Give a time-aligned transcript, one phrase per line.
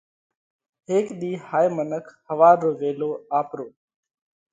[0.89, 3.09] هيڪ ۮِي هائي منک ۿوار رو ويلو
[3.39, 3.67] آپرو